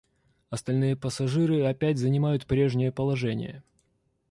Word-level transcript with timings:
Остальные 0.49 0.95
пассажиры 0.95 1.63
опять 1.63 1.99
занимают 1.99 2.47
прежнее 2.47 2.91
положение. 2.91 3.61